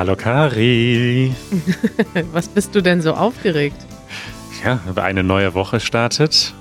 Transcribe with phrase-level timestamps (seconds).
[0.00, 0.16] Hallo.
[0.16, 1.34] Kari.
[2.32, 3.76] Was bist du denn so aufgeregt?
[4.64, 6.54] Ja, eine neue Woche startet.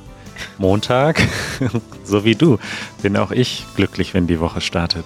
[0.58, 1.22] Montag.
[2.04, 2.58] so wie du.
[3.02, 5.06] Bin auch ich glücklich, wenn die Woche startet.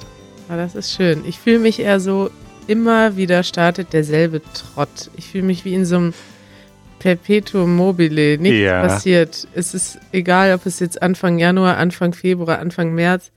[0.50, 1.24] Ja, das ist schön.
[1.28, 2.32] Ich fühle mich eher so,
[2.66, 5.12] immer wieder startet derselbe Trott.
[5.16, 6.14] Ich fühle mich wie in so einem
[6.98, 8.40] Perpetuum mobile.
[8.40, 8.82] Nichts Ja.
[8.82, 9.48] passiert.
[9.54, 13.30] Es ist egal, ob es jetzt Anfang Januar, Anfang Februar, Anfang März.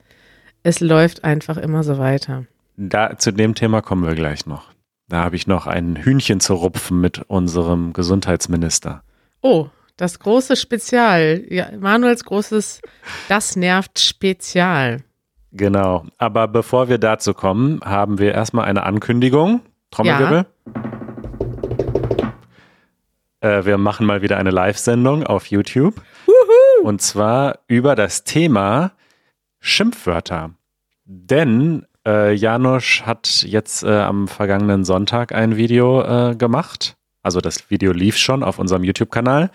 [0.62, 2.46] Es läuft einfach immer so weiter.
[2.78, 4.74] Da, zu dem Thema kommen wir gleich noch.
[5.08, 9.02] Da habe ich noch ein Hühnchen zu rupfen mit unserem Gesundheitsminister.
[9.40, 11.44] Oh, das große Spezial.
[11.48, 12.80] Ja, Manuels großes
[13.28, 15.04] Das nervt Spezial.
[15.52, 16.04] Genau.
[16.18, 19.60] Aber bevor wir dazu kommen, haben wir erstmal eine Ankündigung.
[19.92, 20.46] Trommelwirbel.
[23.40, 25.94] Äh, wir machen mal wieder eine Live-Sendung auf YouTube.
[26.82, 28.92] Und zwar über das Thema
[29.60, 30.50] Schimpfwörter.
[31.04, 36.96] Denn äh, Janusz hat jetzt äh, am vergangenen Sonntag ein Video äh, gemacht.
[37.22, 39.50] Also das Video lief schon auf unserem YouTube-Kanal,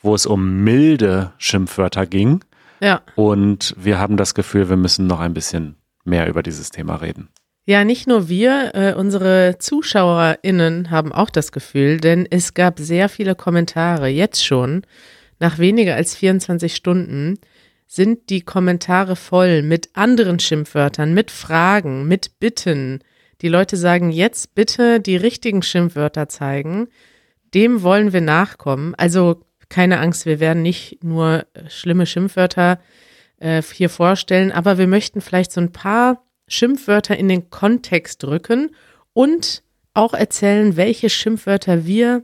[0.00, 2.44] wo es um milde Schimpfwörter ging.
[2.80, 3.02] Ja.
[3.16, 7.28] Und wir haben das Gefühl, wir müssen noch ein bisschen mehr über dieses Thema reden.
[7.68, 13.08] Ja, nicht nur wir, äh, unsere ZuschauerInnen haben auch das Gefühl, denn es gab sehr
[13.08, 14.06] viele Kommentare.
[14.06, 14.82] Jetzt schon,
[15.40, 17.40] nach weniger als 24 Stunden,
[17.86, 23.00] sind die Kommentare voll mit anderen Schimpfwörtern, mit Fragen, mit Bitten.
[23.42, 26.88] Die Leute sagen, jetzt bitte die richtigen Schimpfwörter zeigen.
[27.54, 28.94] Dem wollen wir nachkommen.
[28.96, 32.80] Also keine Angst, wir werden nicht nur äh, schlimme Schimpfwörter
[33.38, 38.70] äh, hier vorstellen, aber wir möchten vielleicht so ein paar Schimpfwörter in den Kontext rücken
[39.12, 39.62] und
[39.94, 42.22] auch erzählen, welche Schimpfwörter wir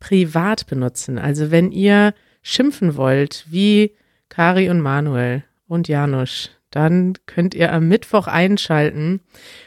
[0.00, 1.18] privat benutzen.
[1.18, 3.94] Also wenn ihr schimpfen wollt, wie
[4.28, 9.20] Kari und Manuel und Janusz, dann könnt ihr am Mittwoch einschalten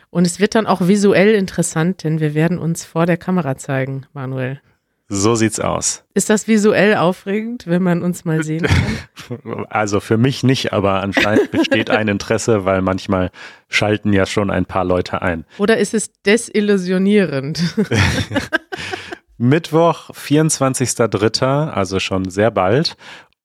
[0.10, 4.06] und es wird dann auch visuell interessant, denn wir werden uns vor der Kamera zeigen,
[4.14, 4.62] Manuel.
[5.14, 6.06] So sieht's aus.
[6.14, 8.98] Ist das visuell aufregend, wenn man uns mal sehen kann?
[9.70, 13.32] Also für mich nicht, aber anscheinend besteht ein Interesse, weil manchmal
[13.70, 15.46] schalten ja schon ein paar Leute ein.
[15.58, 17.64] Oder ist es desillusionierend?
[19.38, 22.98] Mittwoch, 24.03., also schon sehr bald,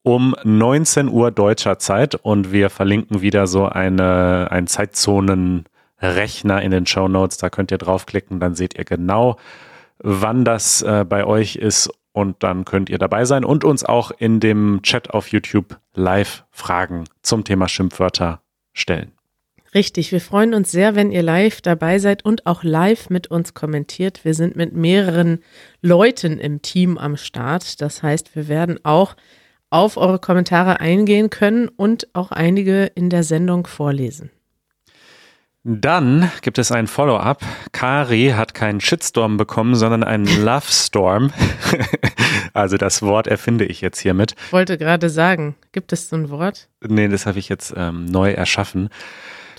[0.06, 6.86] um 19 Uhr deutscher Zeit und wir verlinken wieder so eine, einen Zeitzonenrechner in den
[6.86, 7.38] Show Notes.
[7.38, 9.36] Da könnt ihr draufklicken, dann seht ihr genau,
[9.98, 14.12] wann das äh, bei euch ist und dann könnt ihr dabei sein und uns auch
[14.12, 18.42] in dem Chat auf YouTube live Fragen zum Thema Schimpfwörter
[18.72, 19.10] stellen.
[19.74, 23.54] Richtig, wir freuen uns sehr, wenn ihr live dabei seid und auch live mit uns
[23.54, 24.24] kommentiert.
[24.24, 25.40] Wir sind mit mehreren
[25.82, 27.80] Leuten im Team am Start.
[27.80, 29.16] Das heißt, wir werden auch
[29.70, 34.30] auf eure Kommentare eingehen können und auch einige in der Sendung vorlesen.
[35.68, 37.42] Dann gibt es ein Follow-up.
[37.72, 41.32] Kari hat keinen Shitstorm bekommen, sondern einen Love Storm.
[42.54, 44.36] also das Wort erfinde ich jetzt hiermit.
[44.46, 46.68] Ich wollte gerade sagen, gibt es so ein Wort?
[46.86, 48.90] Nee, das habe ich jetzt ähm, neu erschaffen.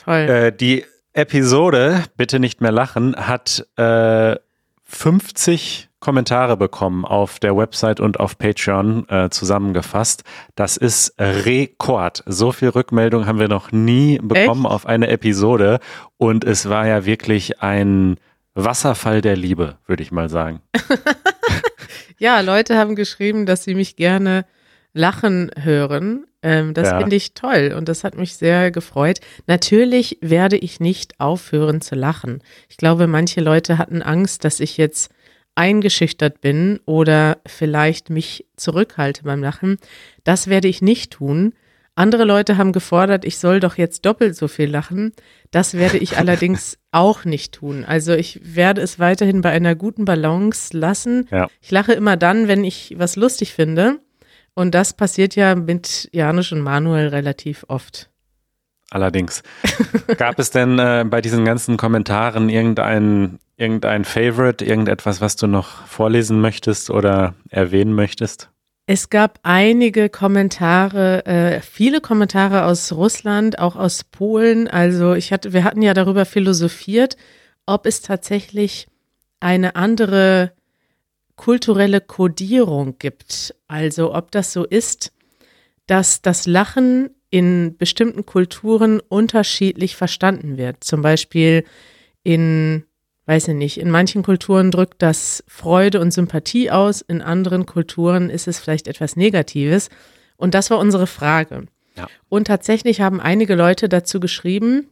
[0.06, 0.16] Toll.
[0.16, 4.38] Äh, die Episode, bitte nicht mehr lachen, hat äh,
[4.88, 10.24] 50 Kommentare bekommen auf der Website und auf Patreon äh, zusammengefasst.
[10.56, 12.24] Das ist Rekord.
[12.26, 14.74] So viel Rückmeldung haben wir noch nie bekommen Echt?
[14.74, 15.80] auf eine Episode.
[16.18, 18.18] Und es war ja wirklich ein
[18.54, 20.62] Wasserfall der Liebe, würde ich mal sagen.
[22.20, 24.46] Ja, Leute haben geschrieben, dass sie mich gerne
[24.98, 26.26] lachen hören.
[26.42, 27.00] Ähm, das Ja.
[27.00, 29.20] finde ich toll und das hat mich sehr gefreut.
[29.48, 32.42] Natürlich werde ich nicht aufhören zu lachen.
[32.70, 35.12] Ich glaube, manche Leute hatten Angst, dass ich jetzt
[35.56, 39.78] eingeschüchtert bin oder vielleicht mich zurückhalte beim Lachen.
[40.24, 41.54] Das werde ich nicht tun.
[41.96, 45.14] Andere Leute haben gefordert, ich soll doch jetzt doppelt so viel lachen.
[45.50, 47.86] Das werde ich allerdings auch nicht tun.
[47.86, 51.28] Also ich werde es weiterhin bei einer guten Balance lassen.
[51.32, 51.48] Ja.
[51.60, 54.00] Ich lache immer dann, wenn ich was lustig finde.
[54.58, 58.10] Und das passiert ja mit Janusz und Manuel relativ oft.
[58.90, 59.44] Allerdings.
[60.18, 65.86] Gab es denn äh, bei diesen ganzen Kommentaren irgendein, irgendein Favorite, irgendetwas, was du noch
[65.86, 68.50] vorlesen möchtest oder erwähnen möchtest?
[68.88, 74.68] Es gab einige Kommentare, äh, viele Kommentare aus Russland, auch aus Polen.
[74.68, 77.16] Also ich hatte, wir hatten ja darüber philosophiert,
[77.68, 78.88] ob es tatsächlich
[79.40, 80.57] eine andere
[81.38, 83.56] kulturelle Kodierung gibt.
[83.68, 85.14] Also ob das so ist,
[85.86, 90.84] dass das Lachen in bestimmten Kulturen unterschiedlich verstanden wird.
[90.84, 91.64] Zum Beispiel
[92.24, 92.84] in,
[93.26, 98.30] weiß ich nicht, in manchen Kulturen drückt das Freude und Sympathie aus, in anderen Kulturen
[98.30, 99.90] ist es vielleicht etwas Negatives.
[100.36, 101.68] Und das war unsere Frage.
[101.96, 102.08] Ja.
[102.30, 104.88] Und tatsächlich haben einige Leute dazu geschrieben,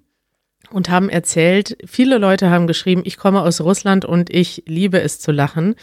[0.72, 5.20] und haben erzählt, viele Leute haben geschrieben, ich komme aus Russland und ich liebe es
[5.20, 5.76] zu lachen.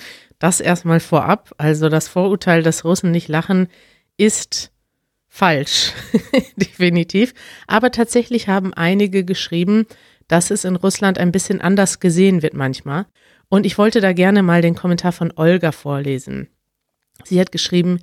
[0.42, 1.54] Das erstmal vorab.
[1.56, 3.68] Also das Vorurteil, dass Russen nicht lachen,
[4.16, 4.72] ist
[5.28, 5.92] falsch.
[6.56, 7.32] Definitiv.
[7.68, 9.86] Aber tatsächlich haben einige geschrieben,
[10.26, 13.06] dass es in Russland ein bisschen anders gesehen wird manchmal.
[13.50, 16.48] Und ich wollte da gerne mal den Kommentar von Olga vorlesen.
[17.22, 18.00] Sie hat geschrieben,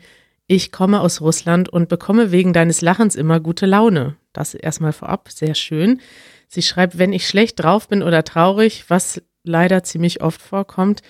[0.48, 4.16] ich komme aus Russland und bekomme wegen deines Lachens immer gute Laune.
[4.32, 6.00] Das erstmal vorab, sehr schön.
[6.48, 11.02] Sie schreibt, wenn ich schlecht drauf bin oder traurig, was leider ziemlich oft vorkommt,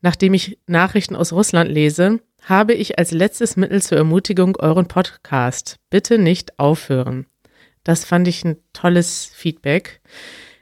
[0.00, 5.76] nachdem ich Nachrichten aus Russland lese, habe ich als letztes Mittel zur Ermutigung euren Podcast.
[5.90, 7.26] Bitte nicht aufhören.
[7.84, 10.00] Das fand ich ein tolles Feedback,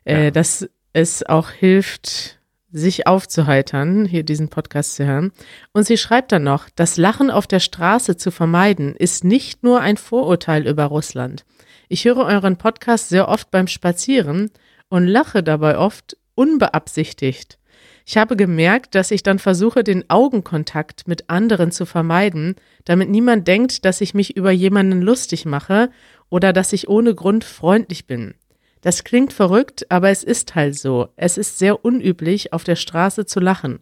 [0.05, 0.31] äh, ja.
[0.31, 2.38] dass es auch hilft,
[2.73, 5.33] sich aufzuheitern, hier diesen Podcast zu hören.
[5.73, 9.81] Und sie schreibt dann noch, das Lachen auf der Straße zu vermeiden, ist nicht nur
[9.81, 11.44] ein Vorurteil über Russland.
[11.89, 14.50] Ich höre euren Podcast sehr oft beim Spazieren
[14.89, 17.59] und lache dabei oft unbeabsichtigt.
[18.08, 22.55] Ich habe gemerkt, dass ich dann versuche, den Augenkontakt mit anderen zu vermeiden,
[22.85, 25.91] damit niemand denkt, dass ich mich über jemanden lustig mache
[26.31, 28.35] oder dass ich ohne Grund freundlich bin.
[28.81, 31.08] Das klingt verrückt, aber es ist halt so.
[31.17, 33.81] Es ist sehr unüblich, auf der Straße zu lachen.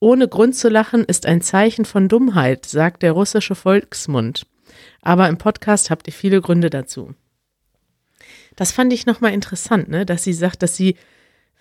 [0.00, 4.46] Ohne Grund zu lachen ist ein Zeichen von Dummheit, sagt der russische Volksmund.
[5.00, 7.14] Aber im Podcast habt ihr viele Gründe dazu.
[8.54, 10.04] Das fand ich nochmal interessant, ne?
[10.04, 10.96] dass sie sagt, dass sie,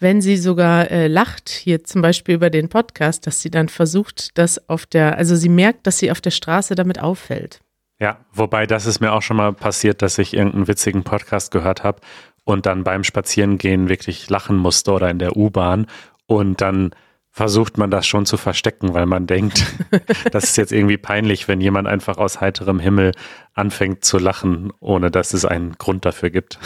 [0.01, 4.37] wenn sie sogar äh, lacht, hier zum Beispiel über den Podcast, dass sie dann versucht,
[4.37, 7.61] dass auf der, also sie merkt, dass sie auf der Straße damit auffällt.
[7.99, 11.83] Ja, wobei das ist mir auch schon mal passiert, dass ich irgendeinen witzigen Podcast gehört
[11.83, 12.01] habe
[12.43, 15.85] und dann beim Spazierengehen wirklich lachen musste oder in der U-Bahn
[16.25, 16.95] und dann
[17.29, 19.65] versucht man das schon zu verstecken, weil man denkt,
[20.31, 23.11] das ist jetzt irgendwie peinlich, wenn jemand einfach aus heiterem Himmel
[23.53, 26.59] anfängt zu lachen, ohne dass es einen Grund dafür gibt.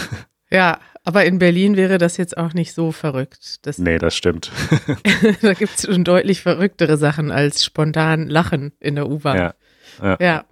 [0.49, 3.65] Ja, aber in Berlin wäre das jetzt auch nicht so verrückt.
[3.65, 4.51] Das, nee, das stimmt.
[5.41, 9.37] da gibt es schon deutlich verrücktere Sachen als spontan Lachen in der U-Bahn.
[9.37, 9.53] Ja,
[10.01, 10.17] ja.
[10.19, 10.45] ja.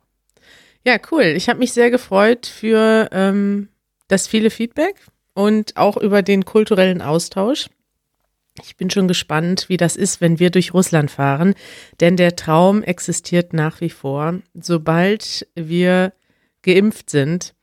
[0.85, 1.23] Ja, cool.
[1.23, 3.69] Ich habe mich sehr gefreut für ähm,
[4.09, 4.95] das viele Feedback
[5.33, 7.67] und auch über den kulturellen Austausch.
[8.61, 11.55] Ich bin schon gespannt, wie das ist, wenn wir durch Russland fahren,
[11.99, 14.39] denn der Traum existiert nach wie vor.
[14.53, 16.13] Sobald wir
[16.61, 17.55] geimpft sind,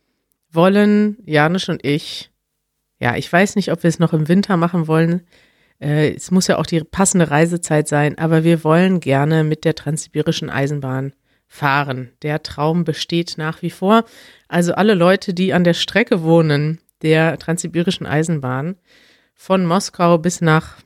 [0.50, 2.30] wollen Janusz und ich,
[3.00, 5.22] ja, ich weiß nicht, ob wir es noch im Winter machen wollen.
[5.80, 9.74] Äh, es muss ja auch die passende Reisezeit sein, aber wir wollen gerne mit der
[9.74, 11.14] transsibirischen Eisenbahn
[11.48, 12.12] fahren.
[12.22, 14.04] Der Traum besteht nach wie vor.
[14.48, 18.76] Also alle Leute, die an der Strecke wohnen, der transsibirischen Eisenbahn,
[19.34, 20.76] von Moskau bis nach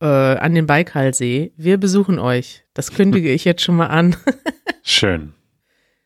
[0.00, 1.52] äh, an den Baikalsee.
[1.56, 2.64] Wir besuchen euch.
[2.72, 4.16] Das kündige ich jetzt schon mal an.
[4.82, 5.34] Schön.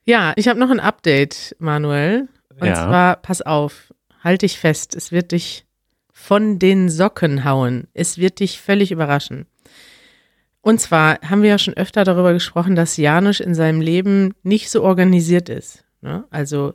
[0.04, 2.28] Ja, ich habe noch ein Update, Manuel.
[2.58, 2.74] Und ja.
[2.74, 4.94] zwar, pass auf, halt dich fest.
[4.94, 5.66] Es wird dich
[6.12, 7.88] von den Socken hauen.
[7.94, 9.46] Es wird dich völlig überraschen.
[10.60, 14.70] Und zwar haben wir ja schon öfter darüber gesprochen, dass Janusz in seinem Leben nicht
[14.70, 15.84] so organisiert ist.
[16.00, 16.24] Ne?
[16.30, 16.74] Also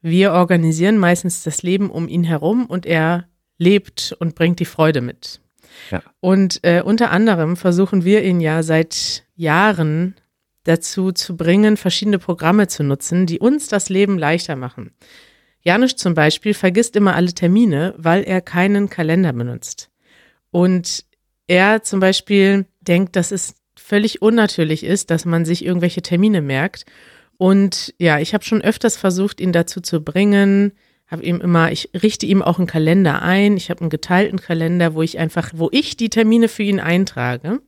[0.00, 3.26] wir organisieren meistens das Leben um ihn herum und er
[3.58, 5.40] lebt und bringt die Freude mit.
[5.90, 6.02] Ja.
[6.20, 10.14] Und äh, unter anderem versuchen wir ihn ja seit Jahren
[10.62, 14.92] dazu zu bringen, verschiedene Programme zu nutzen, die uns das Leben leichter machen.
[15.66, 19.90] Janusz zum Beispiel vergisst immer alle Termine, weil er keinen Kalender benutzt.
[20.52, 21.04] Und
[21.48, 26.86] er zum Beispiel denkt, dass es völlig unnatürlich ist, dass man sich irgendwelche Termine merkt.
[27.36, 30.70] Und ja, ich habe schon öfters versucht, ihn dazu zu bringen,
[31.08, 33.56] habe ihm immer, ich richte ihm auch einen Kalender ein.
[33.56, 37.60] Ich habe einen geteilten Kalender, wo ich einfach, wo ich die Termine für ihn eintrage.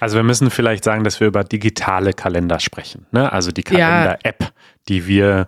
[0.00, 3.06] Also wir müssen vielleicht sagen, dass wir über digitale Kalender sprechen.
[3.12, 3.32] Ne?
[3.32, 4.52] Also die Kalender-App,
[4.88, 5.46] die wir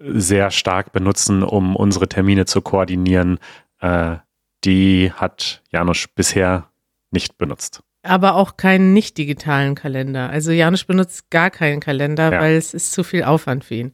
[0.00, 3.38] sehr stark benutzen, um unsere Termine zu koordinieren,
[3.80, 4.16] äh,
[4.64, 6.68] die hat Janusz bisher
[7.10, 7.82] nicht benutzt.
[8.02, 10.30] Aber auch keinen nicht digitalen Kalender.
[10.30, 12.40] Also Janusz benutzt gar keinen Kalender, ja.
[12.40, 13.92] weil es ist zu viel Aufwand für ihn.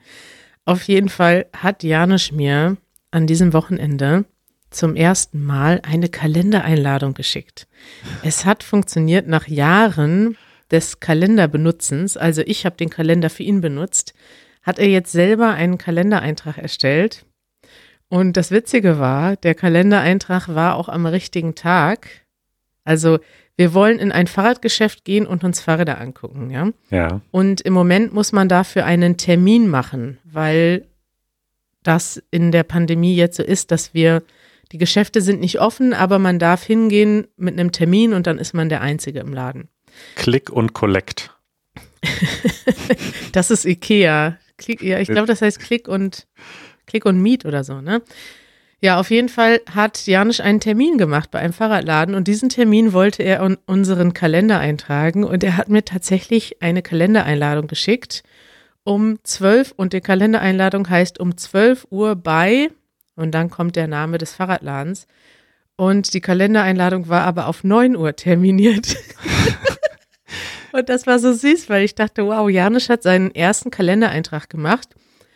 [0.65, 2.77] Auf jeden Fall hat Janusz mir
[3.11, 4.25] an diesem Wochenende
[4.71, 7.67] zum ersten Mal eine Kalendereinladung geschickt.
[8.23, 10.37] Es hat funktioniert nach Jahren
[10.71, 12.17] des Kalenderbenutzens.
[12.17, 14.15] Also ich habe den Kalender für ihn benutzt.
[14.63, 17.25] Hat er jetzt selber einen Kalendereintrag erstellt.
[18.09, 22.09] Und das Witzige war, der Kalendereintrag war auch am richtigen Tag.
[22.85, 23.19] Also
[23.57, 26.69] wir wollen in ein Fahrradgeschäft gehen und uns Fahrräder angucken, ja?
[26.91, 27.21] Ja.
[27.31, 30.87] Und im Moment muss man dafür einen Termin machen, weil
[31.83, 34.23] das in der Pandemie jetzt so ist, dass wir,
[34.73, 38.55] die Geschäfte sind nicht offen, aber man darf hingehen mit einem Termin und dann ist
[38.55, 39.69] man der Einzige im Laden.
[40.17, 41.31] Click und Collect.
[43.33, 44.39] das ist Ikea.
[44.63, 46.27] Klick, ja, ich glaube, das heißt Click und
[46.87, 48.03] Click und Meet oder so, ne?
[48.81, 52.93] Ja, auf jeden Fall hat Janusz einen Termin gemacht bei einem Fahrradladen und diesen Termin
[52.93, 58.25] wollte er in unseren Kalender eintragen und er hat mir tatsächlich eine Kalendereinladung geschickt
[58.83, 62.71] um 12 und die Kalendereinladung heißt um 12 Uhr bei
[63.15, 65.07] und dann kommt der Name des Fahrradladens
[65.77, 68.97] und die Kalendereinladung war aber auf 9 Uhr terminiert.
[70.73, 74.89] und das war so süß, weil ich dachte, wow, Janusz hat seinen ersten Kalendereintrag gemacht,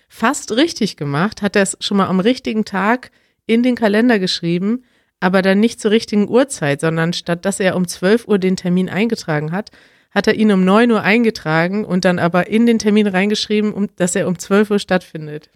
[0.08, 3.10] fast richtig gemacht, hat er es schon mal am richtigen Tag
[3.46, 4.84] in den Kalender geschrieben,
[5.20, 8.88] aber dann nicht zur richtigen Uhrzeit, sondern statt dass er um 12 Uhr den Termin
[8.88, 9.70] eingetragen hat,
[10.10, 14.16] hat er ihn um 9 Uhr eingetragen und dann aber in den Termin reingeschrieben, dass
[14.16, 15.50] er um 12 Uhr stattfindet.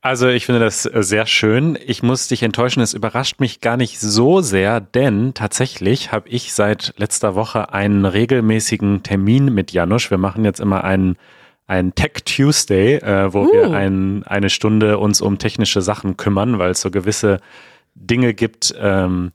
[0.00, 1.76] Also ich finde das äh, sehr schön.
[1.84, 6.52] Ich muss dich enttäuschen, es überrascht mich gar nicht so sehr, denn tatsächlich habe ich
[6.52, 10.10] seit letzter Woche einen regelmäßigen Termin mit Janusz.
[10.10, 11.16] Wir machen jetzt immer einen,
[11.66, 13.52] einen Tech Tuesday, äh, wo uh.
[13.52, 17.40] wir ein, eine Stunde uns um technische Sachen kümmern, weil es so gewisse
[17.96, 19.32] Dinge gibt, ähm,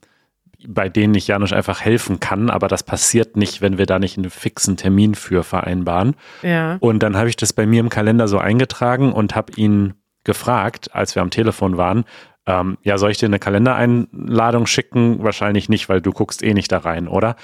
[0.66, 4.16] bei denen ich Janusz einfach helfen kann, aber das passiert nicht, wenn wir da nicht
[4.16, 6.16] einen fixen Termin für vereinbaren.
[6.40, 6.78] Ja.
[6.80, 9.92] Und dann habe ich das bei mir im Kalender so eingetragen und habe ihn
[10.24, 12.04] gefragt, als wir am Telefon waren,
[12.46, 15.22] ähm, ja, soll ich dir eine Kalendereinladung schicken?
[15.22, 17.36] Wahrscheinlich nicht, weil du guckst eh nicht da rein, oder?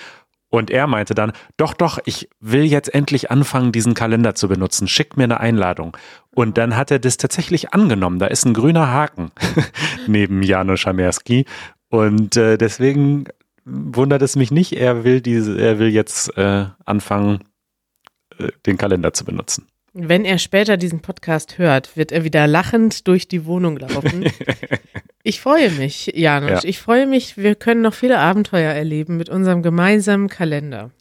[0.51, 4.89] Und er meinte dann, doch, doch, ich will jetzt endlich anfangen, diesen Kalender zu benutzen.
[4.89, 5.97] Schick mir eine Einladung.
[6.35, 8.19] Und dann hat er das tatsächlich angenommen.
[8.19, 9.31] Da ist ein grüner Haken
[10.09, 11.47] neben Janusz Schamerski.
[11.89, 13.27] Und äh, deswegen
[13.65, 14.73] wundert es mich nicht.
[14.73, 17.45] Er will diese, er will jetzt äh, anfangen,
[18.39, 19.69] äh, den Kalender zu benutzen.
[19.93, 24.25] Wenn er später diesen Podcast hört, wird er wieder lachend durch die Wohnung laufen.
[25.25, 26.63] ich freue mich, Janusz.
[26.63, 26.69] Ja.
[26.69, 30.91] Ich freue mich, wir können noch viele Abenteuer erleben mit unserem gemeinsamen Kalender.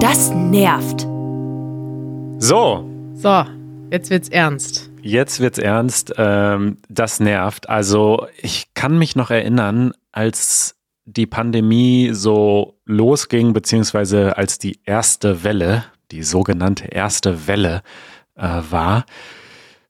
[0.00, 1.02] Das nervt.
[2.38, 2.90] So.
[3.14, 3.44] So,
[3.92, 4.90] jetzt wird's ernst.
[5.00, 6.12] Jetzt wird's ernst.
[6.18, 7.68] Ähm, das nervt.
[7.68, 15.44] Also, ich kann mich noch erinnern, als die Pandemie so losging, beziehungsweise als die erste
[15.44, 17.82] Welle, die sogenannte erste Welle
[18.36, 19.06] äh, war,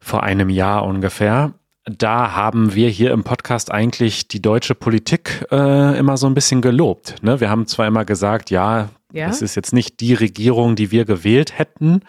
[0.00, 1.52] vor einem Jahr ungefähr,
[1.84, 6.62] da haben wir hier im Podcast eigentlich die deutsche Politik äh, immer so ein bisschen
[6.62, 7.16] gelobt.
[7.22, 7.40] Ne?
[7.40, 11.04] Wir haben zwar immer gesagt, ja, ja, es ist jetzt nicht die Regierung, die wir
[11.04, 12.02] gewählt hätten,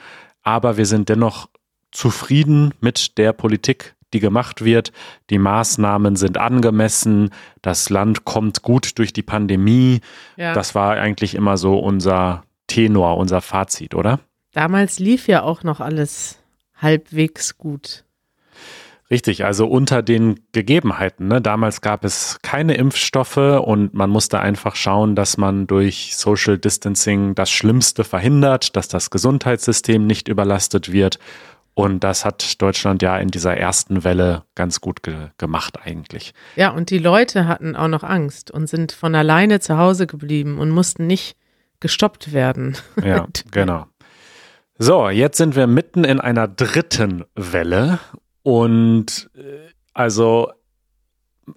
[0.43, 1.49] aber wir sind dennoch
[1.91, 4.91] zufrieden mit der Politik, die gemacht wird.
[5.31, 7.31] Die Maßnahmen sind angemessen.
[7.63, 10.01] Das Land kommt gut durch die Pandemie.
[10.37, 10.53] Ja.
[10.53, 12.43] Das war eigentlich immer so unser
[12.73, 14.19] Tenor, unser Fazit, oder?
[14.51, 16.39] Damals lief ja auch noch alles
[16.75, 18.03] halbwegs gut.
[19.11, 21.27] Richtig, also unter den Gegebenheiten.
[21.27, 21.39] Ne?
[21.39, 27.35] Damals gab es keine Impfstoffe und man musste einfach schauen, dass man durch Social Distancing
[27.35, 31.19] das Schlimmste verhindert, dass das Gesundheitssystem nicht überlastet wird.
[31.75, 36.33] Und das hat Deutschland ja in dieser ersten Welle ganz gut ge gemacht eigentlich.
[36.55, 40.57] Ja, und die Leute hatten auch noch Angst und sind von alleine zu Hause geblieben
[40.57, 41.35] und mussten nicht
[41.83, 42.75] gestoppt werden.
[43.03, 43.85] Ja, genau.
[44.79, 47.99] So, jetzt sind wir mitten in einer dritten Welle
[48.41, 50.51] und äh, also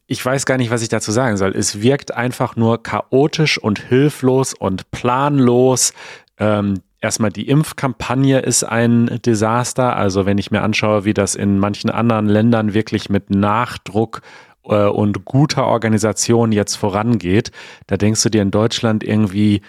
[0.06, 1.52] ich weiß gar nicht, was ich dazu sagen soll.
[1.56, 5.94] Es wirkt einfach nur chaotisch und hilflos und planlos.
[6.38, 9.94] Ähm, Erstmal die Impfkampagne ist ein Desaster.
[9.96, 14.22] Also wenn ich mir anschaue, wie das in manchen anderen Ländern wirklich mit Nachdruck
[14.64, 17.52] äh, und guter Organisation jetzt vorangeht,
[17.86, 19.60] da denkst du dir in Deutschland irgendwie,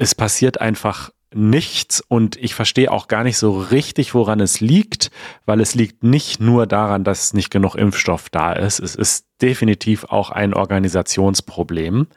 [0.00, 5.10] es passiert einfach nichts und ich verstehe auch gar nicht so richtig, woran es liegt,
[5.44, 8.80] weil es liegt nicht nur daran, dass nicht genug Impfstoff da ist.
[8.80, 12.08] Es ist definitiv auch ein Organisationsproblem.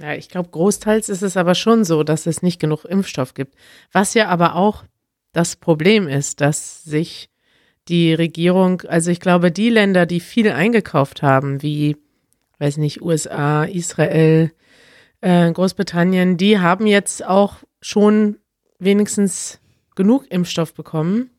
[0.00, 3.54] Ja, ich glaube, großteils ist es aber schon so, dass es nicht genug Impfstoff gibt.
[3.92, 4.82] Was ja aber auch
[5.32, 7.30] das Problem ist, dass sich
[7.86, 11.96] die Regierung, also ich glaube, die Länder, die viel eingekauft haben, wie,
[12.58, 14.50] weiß nicht, USA, Israel,
[15.20, 18.36] äh, Großbritannien, die haben jetzt auch schon
[18.78, 19.60] wenigstens
[19.94, 21.30] genug Impfstoff bekommen.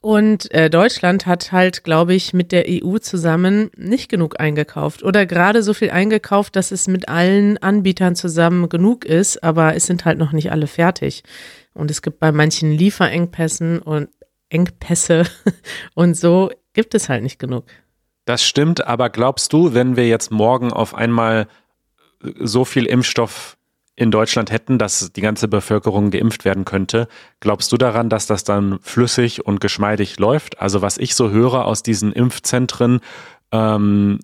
[0.00, 5.24] Und äh, Deutschland hat halt, glaube ich, mit der EU zusammen nicht genug eingekauft oder
[5.24, 10.04] gerade so viel eingekauft, dass es mit allen Anbietern zusammen genug ist, aber es sind
[10.04, 11.22] halt noch nicht alle fertig.
[11.72, 14.10] Und es gibt bei manchen Lieferengpässen und
[14.50, 15.24] Engpässe
[15.94, 17.64] und so gibt es halt nicht genug.
[18.26, 21.46] Das stimmt, aber glaubst du, wenn wir jetzt morgen auf einmal
[22.40, 23.56] so viel Impfstoff
[23.96, 27.06] in Deutschland hätten, dass die ganze Bevölkerung geimpft werden könnte,
[27.40, 30.60] glaubst du daran, dass das dann flüssig und geschmeidig läuft?
[30.60, 33.00] Also was ich so höre aus diesen Impfzentren,
[33.52, 34.18] ähm,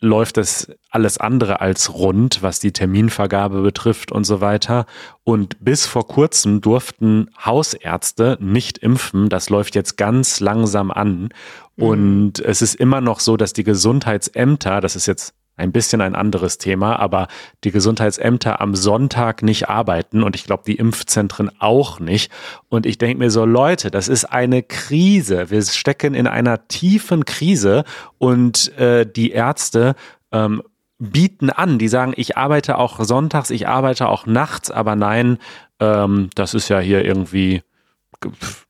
[0.00, 4.84] läuft es alles andere als rund, was die Terminvergabe betrifft und so weiter.
[5.22, 9.28] Und bis vor kurzem durften Hausärzte nicht impfen.
[9.28, 11.30] Das läuft jetzt ganz langsam an.
[11.76, 16.14] Und es ist immer noch so, dass die Gesundheitsämter, das ist jetzt ein bisschen ein
[16.14, 17.28] anderes Thema, aber
[17.62, 22.32] die Gesundheitsämter am Sonntag nicht arbeiten und ich glaube die Impfzentren auch nicht.
[22.68, 25.50] Und ich denke mir so, Leute, das ist eine Krise.
[25.50, 27.84] Wir stecken in einer tiefen Krise
[28.18, 29.94] und äh, die Ärzte
[30.32, 30.62] ähm,
[30.98, 35.38] bieten an, die sagen, ich arbeite auch sonntags, ich arbeite auch nachts, aber nein,
[35.80, 37.62] ähm, das ist ja hier irgendwie,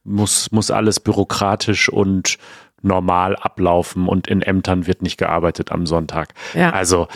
[0.02, 2.38] muss, muss alles bürokratisch und
[2.84, 6.34] normal ablaufen und in Ämtern wird nicht gearbeitet am Sonntag.
[6.54, 6.70] Ja.
[6.70, 7.08] Also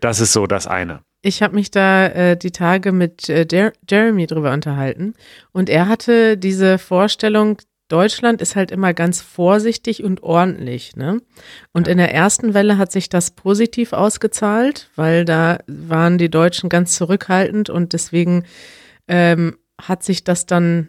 [0.00, 1.00] das ist so das eine.
[1.22, 5.14] Ich habe mich da äh, die Tage mit äh, Jer Jeremy drüber unterhalten
[5.52, 11.20] und er hatte diese Vorstellung, Deutschland ist halt immer ganz vorsichtig und ordentlich, ne?
[11.72, 16.70] Und in der ersten Welle hat sich das positiv ausgezahlt, weil da waren die Deutschen
[16.70, 18.44] ganz zurückhaltend und deswegen
[19.06, 20.88] ähm, hat sich das dann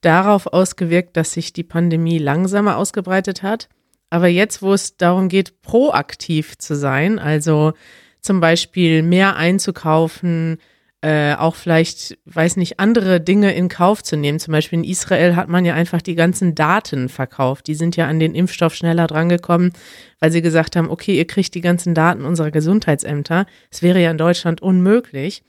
[0.00, 3.68] darauf ausgewirkt, dass sich die Pandemie langsamer ausgebreitet hat.
[4.10, 7.72] Aber jetzt, wo es darum geht, proaktiv zu sein, also
[8.20, 10.58] zum Beispiel mehr einzukaufen,
[11.00, 14.40] äh, auch vielleicht, weiß nicht, andere Dinge in Kauf zu nehmen.
[14.40, 17.68] Zum Beispiel in Israel hat man ja einfach die ganzen Daten verkauft.
[17.68, 19.72] Die sind ja an den Impfstoff schneller drangekommen,
[20.18, 23.46] weil sie gesagt haben, okay, ihr kriegt die ganzen Daten unserer Gesundheitsämter.
[23.70, 25.44] Es wäre ja in Deutschland unmöglich.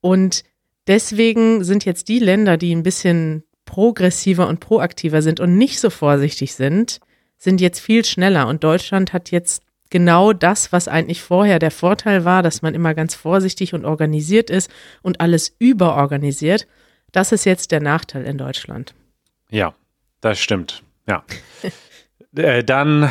[0.00, 0.44] Und
[0.86, 5.90] deswegen sind jetzt die Länder, die ein bisschen progressiver und proaktiver sind und nicht so
[5.90, 7.00] vorsichtig sind,
[7.36, 8.48] sind jetzt viel schneller.
[8.48, 12.94] Und Deutschland hat jetzt genau das, was eigentlich vorher der Vorteil war, dass man immer
[12.94, 14.70] ganz vorsichtig und organisiert ist
[15.02, 16.66] und alles überorganisiert.
[17.12, 18.94] Das ist jetzt der Nachteil in Deutschland.
[19.50, 19.74] Ja,
[20.22, 20.82] das stimmt.
[21.06, 21.24] Ja.
[22.36, 23.10] äh, dann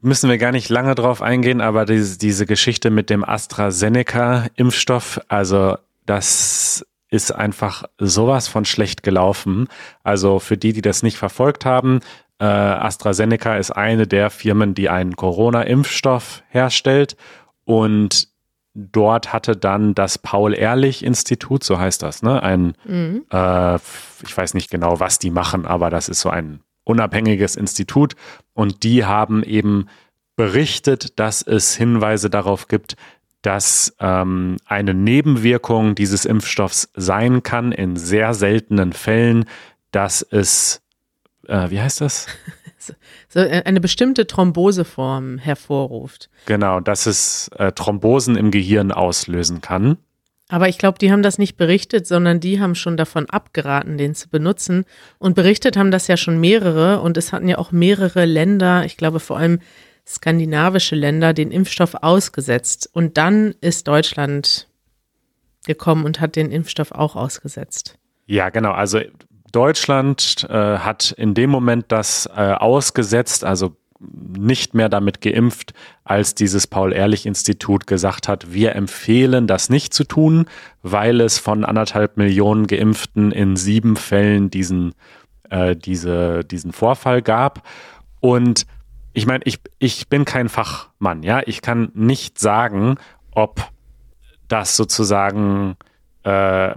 [0.00, 5.76] müssen wir gar nicht lange drauf eingehen, aber diese, diese Geschichte mit dem AstraZeneca-Impfstoff, also
[6.06, 9.68] das ist einfach sowas von schlecht gelaufen.
[10.02, 12.00] Also für die, die das nicht verfolgt haben,
[12.40, 17.16] äh, AstraZeneca ist eine der Firmen, die einen Corona-Impfstoff herstellt
[17.64, 18.28] und
[18.74, 22.42] dort hatte dann das Paul-Ehrlich-Institut, so heißt das, ne?
[22.42, 23.24] Ein, mhm.
[23.30, 28.16] äh, ich weiß nicht genau, was die machen, aber das ist so ein unabhängiges Institut
[28.52, 29.86] und die haben eben
[30.34, 32.96] berichtet, dass es Hinweise darauf gibt,
[33.44, 39.44] dass ähm, eine Nebenwirkung dieses Impfstoffs sein kann in sehr seltenen Fällen,
[39.90, 40.80] dass es,
[41.46, 42.26] äh, wie heißt das?
[43.30, 46.28] So äh, eine bestimmte Thromboseform hervorruft.
[46.44, 49.96] Genau, dass es äh, Thrombosen im Gehirn auslösen kann.
[50.48, 54.14] Aber ich glaube, die haben das nicht berichtet, sondern die haben schon davon abgeraten, den
[54.14, 54.84] zu benutzen.
[55.18, 58.98] Und berichtet haben das ja schon mehrere und es hatten ja auch mehrere Länder, ich
[58.98, 59.60] glaube vor allem
[60.06, 62.88] skandinavische Länder den Impfstoff ausgesetzt.
[62.92, 64.68] Und dann ist Deutschland
[65.66, 67.98] gekommen und hat den Impfstoff auch ausgesetzt.
[68.26, 68.72] Ja, genau.
[68.72, 69.00] Also
[69.52, 75.72] Deutschland äh, hat in dem Moment das äh, ausgesetzt, also nicht mehr damit geimpft,
[76.04, 80.46] als dieses Paul-Ehrlich-Institut gesagt hat, wir empfehlen das nicht zu tun,
[80.82, 84.94] weil es von anderthalb Millionen Geimpften in sieben Fällen diesen,
[85.48, 87.66] äh, diese, diesen Vorfall gab.
[88.20, 88.66] Und
[89.14, 91.40] ich meine, ich, ich bin kein Fachmann, ja.
[91.46, 92.96] Ich kann nicht sagen,
[93.30, 93.70] ob
[94.48, 95.76] das sozusagen
[96.24, 96.74] äh,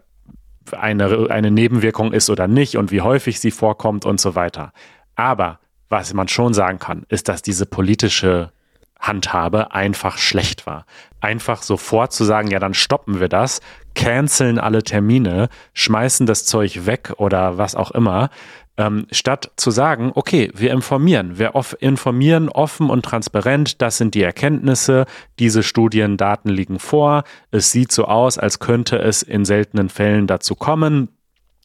[0.72, 4.72] eine, eine Nebenwirkung ist oder nicht und wie häufig sie vorkommt und so weiter.
[5.16, 8.52] Aber was man schon sagen kann, ist, dass diese politische
[9.00, 10.86] Handhabe einfach schlecht war.
[11.22, 13.62] Einfach sofort zu sagen, ja, dann stoppen wir das,
[13.96, 18.30] canceln alle Termine, schmeißen das Zeug weg oder was auch immer,
[18.78, 24.14] ähm, statt zu sagen, okay, wir informieren, wir off informieren offen und transparent, das sind
[24.14, 25.06] die Erkenntnisse,
[25.40, 30.56] diese Studiendaten liegen vor, es sieht so aus, als könnte es in seltenen Fällen dazu
[30.56, 31.10] kommen,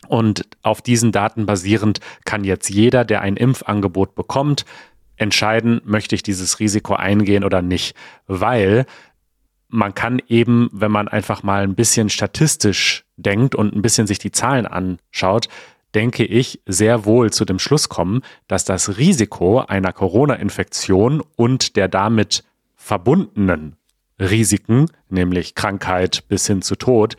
[0.08, 4.64] und auf diesen Daten basierend kann jetzt jeder, der ein Impfangebot bekommt,
[5.22, 7.96] entscheiden, möchte ich dieses Risiko eingehen oder nicht.
[8.26, 8.86] Weil
[9.68, 14.18] man kann eben, wenn man einfach mal ein bisschen statistisch denkt und ein bisschen sich
[14.18, 15.48] die Zahlen anschaut,
[15.94, 21.88] denke ich, sehr wohl zu dem Schluss kommen, dass das Risiko einer Corona-Infektion und der
[21.88, 22.44] damit
[22.76, 23.76] verbundenen
[24.18, 27.16] Risiken, nämlich Krankheit bis hin zu Tod,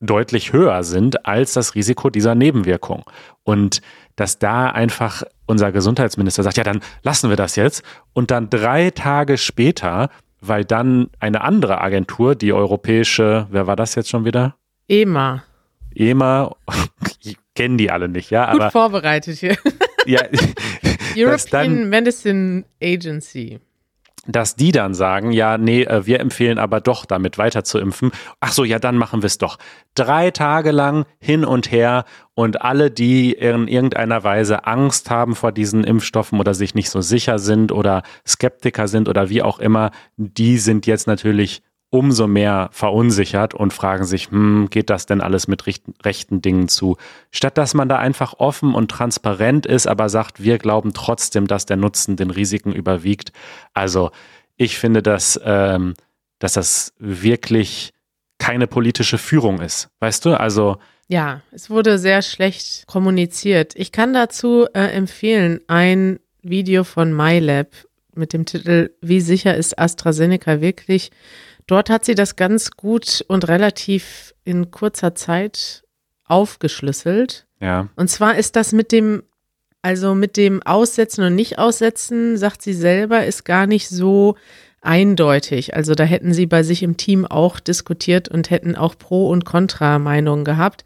[0.00, 3.04] deutlich höher sind als das Risiko dieser Nebenwirkung.
[3.42, 3.82] Und
[4.16, 7.82] dass da einfach unser Gesundheitsminister sagt, ja, dann lassen wir das jetzt.
[8.12, 13.94] Und dann drei Tage später, weil dann eine andere Agentur, die europäische, wer war das
[13.94, 14.54] jetzt schon wieder?
[14.88, 15.42] EMA.
[15.94, 16.54] EMA,
[17.54, 18.52] kennen die alle nicht, ja.
[18.52, 19.56] Gut aber, vorbereitet hier.
[20.06, 20.20] Ja,
[21.16, 23.58] European dann, Medicine Agency.
[24.28, 28.12] Dass die dann sagen, ja, nee, äh, wir empfehlen aber doch damit weiter zu impfen.
[28.40, 29.58] Ach so, ja, dann machen wir es doch.
[29.94, 35.50] Drei Tage lang hin und her und alle, die in irgendeiner Weise Angst haben vor
[35.50, 39.90] diesen Impfstoffen oder sich nicht so sicher sind oder Skeptiker sind oder wie auch immer,
[40.16, 45.48] die sind jetzt natürlich umso mehr verunsichert und fragen sich, hm, geht das denn alles
[45.48, 46.96] mit rechten Dingen zu?
[47.30, 51.66] Statt dass man da einfach offen und transparent ist, aber sagt, wir glauben trotzdem, dass
[51.66, 53.32] der Nutzen den Risiken überwiegt.
[53.72, 54.10] Also
[54.56, 55.94] ich finde, dass, ähm,
[56.38, 57.92] dass das wirklich
[58.38, 59.88] keine politische Führung ist.
[60.00, 60.38] Weißt du?
[60.38, 60.76] Also
[61.10, 63.72] ja, es wurde sehr schlecht kommuniziert.
[63.76, 67.68] Ich kann dazu äh, empfehlen ein Video von MyLab
[68.14, 71.10] mit dem Titel Wie sicher ist AstraZeneca wirklich?
[71.68, 75.84] Dort hat sie das ganz gut und relativ in kurzer Zeit
[76.24, 77.46] aufgeschlüsselt.
[77.60, 77.88] Ja.
[77.94, 79.22] Und zwar ist das mit dem,
[79.82, 84.36] also mit dem Aussetzen und Nicht-Aussetzen, sagt sie selber, ist gar nicht so
[84.80, 85.76] eindeutig.
[85.76, 89.44] Also da hätten sie bei sich im Team auch diskutiert und hätten auch Pro- und
[89.44, 90.84] Kontra-Meinungen gehabt.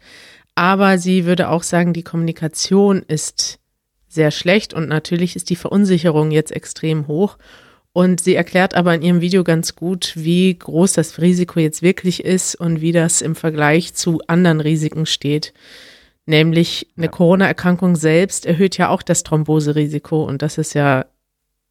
[0.53, 3.59] Aber sie würde auch sagen, die Kommunikation ist
[4.09, 7.37] sehr schlecht und natürlich ist die Verunsicherung jetzt extrem hoch.
[7.93, 12.25] Und sie erklärt aber in ihrem Video ganz gut, wie groß das Risiko jetzt wirklich
[12.25, 15.53] ist und wie das im Vergleich zu anderen Risiken steht.
[16.25, 17.11] Nämlich eine ja.
[17.11, 21.05] Corona-Erkrankung selbst erhöht ja auch das Thromboserisiko und das ist ja,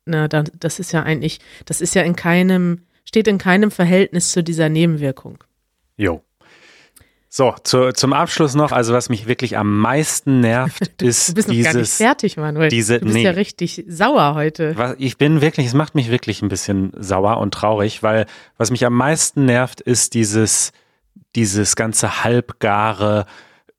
[0.04, 4.44] na, das ist ja eigentlich, das ist ja in keinem, steht in keinem Verhältnis zu
[4.44, 5.42] dieser Nebenwirkung.
[5.96, 6.22] Jo.
[7.35, 11.49] So, zu, zum Abschluss noch, also was mich wirklich am meisten nervt, ist du bist
[11.49, 12.68] noch dieses, gar nicht fertig, Manuel.
[12.68, 14.77] Diese, du bist nee, ja richtig sauer heute.
[14.77, 18.27] Was, ich bin wirklich, es macht mich wirklich ein bisschen sauer und traurig, weil
[18.59, 20.73] was mich am meisten nervt, ist dieses,
[21.35, 23.25] dieses ganze halbgare,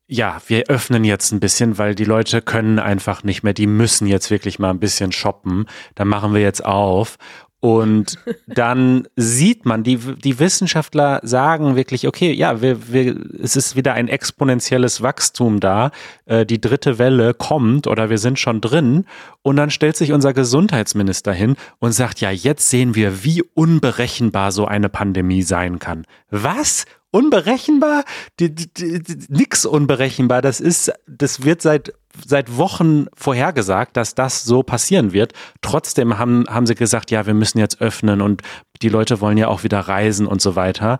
[0.08, 4.08] ja, wir öffnen jetzt ein bisschen, weil die Leute können einfach nicht mehr, die müssen
[4.08, 7.18] jetzt wirklich mal ein bisschen shoppen, dann machen wir jetzt auf
[7.64, 13.74] und dann sieht man, die, die Wissenschaftler sagen wirklich, okay, ja, wir, wir, es ist
[13.74, 15.90] wieder ein exponentielles Wachstum da.
[16.26, 19.06] Äh, die dritte Welle kommt oder wir sind schon drin.
[19.40, 24.52] Und dann stellt sich unser Gesundheitsminister hin und sagt, ja, jetzt sehen wir, wie unberechenbar
[24.52, 26.04] so eine Pandemie sein kann.
[26.28, 26.84] Was?
[27.12, 28.04] Unberechenbar?
[28.40, 30.42] Die, die, die, nix unberechenbar.
[30.42, 31.94] Das ist, das wird seit
[32.26, 35.32] seit Wochen vorhergesagt, dass das so passieren wird.
[35.62, 38.42] Trotzdem haben, haben sie gesagt, ja, wir müssen jetzt öffnen und
[38.82, 40.98] die Leute wollen ja auch wieder reisen und so weiter.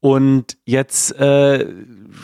[0.00, 1.66] Und jetzt äh,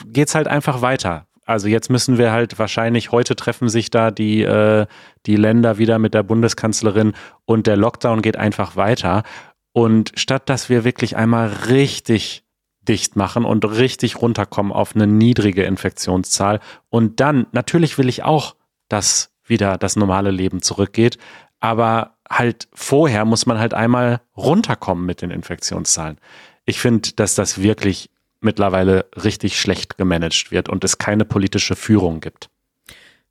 [0.07, 1.27] geht's halt einfach weiter.
[1.47, 4.87] Also jetzt müssen wir halt wahrscheinlich, heute treffen sich da die, äh,
[5.27, 7.13] die Länder wieder mit der Bundeskanzlerin
[7.45, 9.25] und der Lockdown geht einfach weiter.
[9.73, 12.45] Und statt dass wir wirklich einmal richtig
[12.89, 16.61] dicht machen und richtig runterkommen auf eine niedrige Infektionszahl.
[16.89, 18.57] Und dann, natürlich will ich auch,
[18.89, 21.19] dass wieder das normale Leben zurückgeht,
[21.61, 26.19] aber halt vorher muss man halt einmal runterkommen mit den Infektionszahlen.
[26.65, 32.21] Ich finde, dass das wirklich mittlerweile richtig schlecht gemanagt wird und es keine politische Führung
[32.21, 32.49] gibt.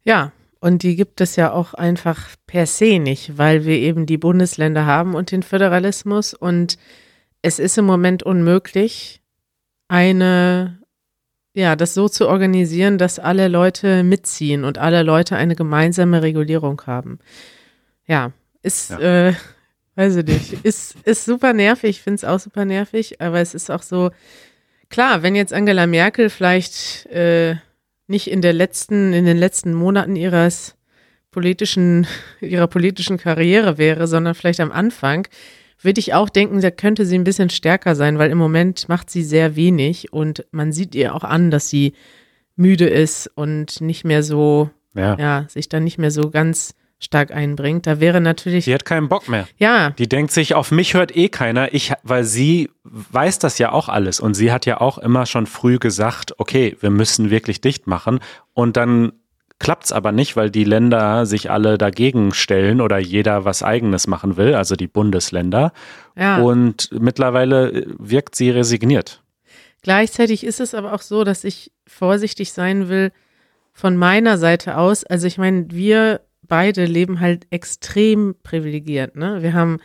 [0.03, 4.17] Ja, und die gibt es ja auch einfach per se nicht, weil wir eben die
[4.17, 6.77] Bundesländer haben und den Föderalismus und
[7.41, 9.18] es ist im Moment unmöglich,
[9.89, 10.79] eine,
[11.53, 16.81] ja, das so zu organisieren, dass alle Leute mitziehen und alle Leute eine gemeinsame Regulierung
[16.85, 17.19] haben.
[18.07, 19.27] Ja, ist, ja.
[19.29, 19.33] Äh,
[19.95, 23.53] weiß ich nicht, ist, ist super nervig, ich finde es auch super nervig, aber es
[23.53, 24.11] ist auch so,
[24.89, 27.55] klar, wenn jetzt Angela Merkel vielleicht äh,
[28.07, 30.75] nicht in der letzten, in den letzten Monaten ihres
[31.31, 32.07] politischen,
[32.41, 35.27] ihrer politischen Karriere wäre, sondern vielleicht am Anfang,
[35.81, 39.09] würde ich auch denken, da könnte sie ein bisschen stärker sein, weil im Moment macht
[39.09, 41.93] sie sehr wenig und man sieht ihr auch an, dass sie
[42.55, 47.31] müde ist und nicht mehr so, ja, ja sich dann nicht mehr so ganz stark
[47.31, 47.87] einbringt.
[47.87, 48.65] Da wäre natürlich.
[48.65, 49.47] Sie hat keinen Bock mehr.
[49.57, 49.91] Ja.
[49.91, 51.73] Die denkt sich, auf mich hört eh keiner.
[51.73, 54.19] Ich, weil sie weiß das ja auch alles.
[54.19, 58.19] Und sie hat ja auch immer schon früh gesagt, okay, wir müssen wirklich dicht machen.
[58.53, 59.13] Und dann
[59.59, 64.37] klappt's aber nicht, weil die Länder sich alle dagegen stellen oder jeder was eigenes machen
[64.37, 65.73] will, also die Bundesländer.
[66.17, 66.41] Ja.
[66.41, 69.21] Und mittlerweile wirkt sie resigniert.
[69.81, 73.11] Gleichzeitig ist es aber auch so, dass ich vorsichtig sein will
[73.73, 75.03] von meiner Seite aus.
[75.03, 79.15] Also ich meine, wir beide leben halt extrem privilegiert.
[79.15, 79.41] Ne?
[79.41, 79.79] Wir haben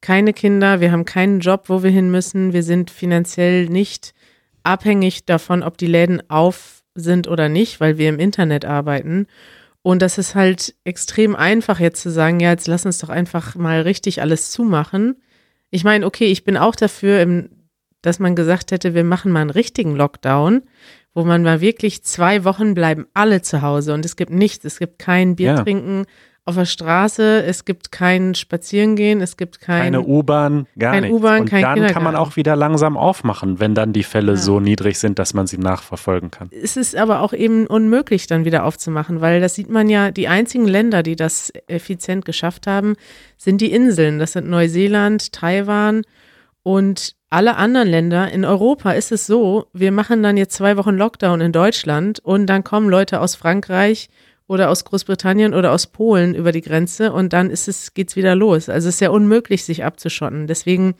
[0.00, 2.52] keine Kinder, wir haben keinen Job, wo wir hin müssen.
[2.52, 4.14] Wir sind finanziell nicht
[4.64, 9.26] abhängig davon, ob die Läden auf sind oder nicht, weil wir im Internet arbeiten.
[9.82, 13.54] Und das ist halt extrem einfach jetzt zu sagen, ja, jetzt lass uns doch einfach
[13.54, 15.16] mal richtig alles zumachen.
[15.70, 17.48] Ich meine, okay, ich bin auch dafür,
[18.02, 20.62] dass man gesagt hätte, wir machen mal einen richtigen Lockdown,
[21.14, 24.78] wo man mal wirklich zwei Wochen bleiben alle zu Hause und es gibt nichts, es
[24.78, 25.62] gibt kein Bier ja.
[25.62, 26.06] trinken,
[26.46, 31.16] auf der Straße, es gibt kein Spazierengehen, es gibt kein, Keine U-Bahn, gar kein nichts.
[31.24, 34.38] Und kein dann kann man auch wieder langsam aufmachen, wenn dann die Fälle Ja.
[34.38, 36.48] so niedrig sind, dass man sie nachverfolgen kann.
[36.52, 40.28] es ist aber auch eben unmöglich, dann wieder aufzumachen, weil das sieht man ja, die
[40.28, 42.94] einzigen Länder, die das effizient geschafft haben,
[43.36, 44.20] sind die Inseln.
[44.20, 46.02] Das sind Neuseeland, Taiwan
[46.62, 48.30] und alle anderen Länder.
[48.30, 52.46] In Europa ist es so, wir machen dann jetzt zwei Wochen Lockdown in Deutschland und
[52.46, 54.08] dann kommen Leute aus Frankreich
[54.48, 58.34] oder aus Großbritannien oder aus Polen über die Grenze und dann ist es, geht's wieder
[58.34, 58.68] los.
[58.68, 60.46] Also es ist ja unmöglich, sich abzuschotten.
[60.46, 60.94] Deswegen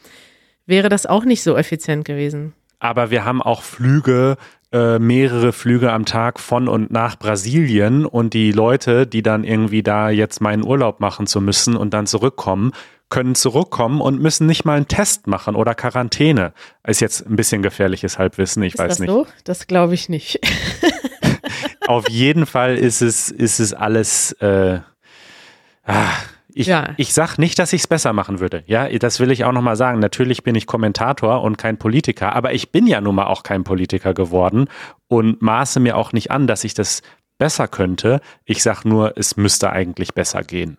[0.66, 2.54] wäre das auch nicht so effizient gewesen.
[2.78, 4.37] Aber wir haben auch Flüge,
[4.72, 9.82] äh, mehrere Flüge am Tag von und nach Brasilien und die Leute, die dann irgendwie
[9.82, 12.72] da jetzt meinen Urlaub machen zu müssen und dann zurückkommen,
[13.09, 16.52] können zurückkommen und müssen nicht mal einen Test machen oder Quarantäne.
[16.87, 19.11] Ist jetzt ein bisschen gefährliches Halbwissen, ich Ist weiß das nicht.
[19.11, 19.26] so?
[19.44, 20.40] Das glaube ich nicht.
[21.87, 24.32] Auf jeden Fall ist es, ist es alles.
[24.32, 24.80] Äh,
[25.85, 26.09] ah,
[26.52, 26.94] ich, Ja.
[26.96, 28.64] ich sag nicht, dass ich es besser machen würde.
[28.66, 29.98] Ja, das will ich auch nochmal sagen.
[30.00, 33.62] Natürlich bin ich Kommentator und kein Politiker, aber ich bin ja nun mal auch kein
[33.64, 34.68] Politiker geworden
[35.09, 37.02] und maße mir auch nicht an, dass ich das
[37.38, 38.20] besser könnte.
[38.44, 40.78] Ich sag nur, es müsste eigentlich besser gehen.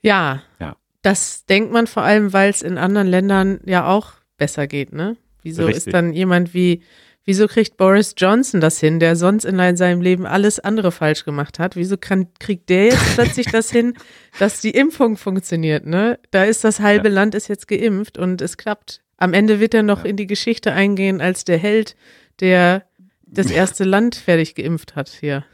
[0.00, 0.42] Ja.
[0.60, 0.76] Ja.
[1.02, 5.16] Das denkt man vor allem, weil es in anderen Ländern ja auch besser geht, ne?
[5.42, 5.86] Wieso Richtig.
[5.86, 6.82] ist dann jemand wie,
[7.28, 11.58] wieso kriegt Boris Johnson das hin, der sonst in seinem Leben alles andere falsch gemacht
[11.58, 11.76] hat?
[11.76, 13.92] Wieso kann, kriegt der jetzt plötzlich das hin,
[14.38, 16.18] dass die Impfung funktioniert, ne?
[16.30, 19.02] Da ist das halbe Land ist jetzt geimpft und es klappt.
[19.18, 21.96] Am Ende wird er noch in die Geschichte eingehen als der Held,
[22.40, 22.86] der
[23.26, 25.44] das erste Land fertig geimpft hat hier.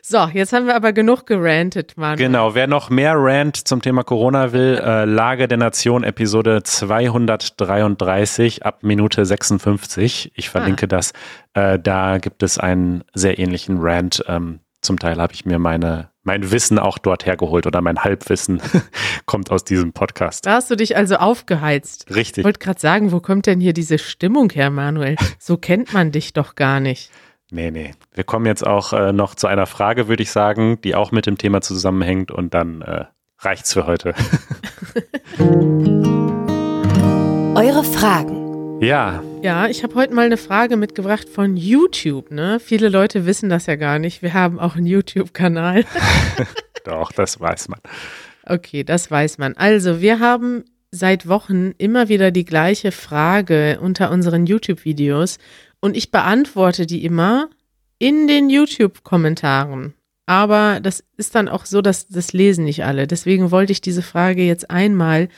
[0.02, 2.18] So, jetzt haben wir aber genug gerantet, Mann.
[2.18, 8.66] Genau, wer noch mehr Rant zum Thema Corona will, äh, Lage der Nation Episode 233
[8.66, 10.32] ab Minute 56.
[10.34, 11.14] Ich verlinke das.
[11.54, 14.22] Äh, da gibt es einen sehr ähnlichen Rant.
[14.28, 18.60] Ähm, zum Teil habe ich mir meine, mein Wissen auch dort hergeholt oder mein Halbwissen
[19.26, 20.44] kommt aus diesem Podcast.
[20.44, 22.06] Da hast du dich also aufgeheizt.
[22.10, 22.44] Ich Richtig.
[22.44, 25.16] wollte gerade sagen, wo kommt denn hier diese Stimmung her, Manuel?
[25.38, 27.10] So kennt man dich doch gar nicht.
[27.54, 27.90] Nee, nee.
[28.14, 31.26] Wir kommen jetzt auch äh, noch zu einer Frage, würde ich sagen, die auch mit
[31.26, 33.04] dem Thema zusammenhängt und dann äh,
[33.40, 34.14] reicht's für heute.
[37.54, 38.80] Eure Fragen.
[38.80, 42.30] ja, Ja, ich habe heute mal eine Frage mitgebracht von YouTube.
[42.30, 42.58] Ne?
[42.58, 44.22] Viele Leute wissen das ja gar nicht.
[44.22, 45.84] Wir haben auch einen YouTube-Kanal.
[46.84, 47.80] doch, das weiß man.
[48.46, 49.58] Okay, das weiß man.
[49.58, 55.36] Also, wir haben seit Wochen immer wieder die gleiche Frage unter unseren YouTube-Videos
[55.82, 57.50] und ich beantworte die immer
[57.98, 59.94] in den YouTube-Kommentaren.
[60.26, 63.06] Aber das ist dann auch so, dass das lesen nicht alle.
[63.06, 65.28] Deswegen wollte ich diese Frage jetzt einmal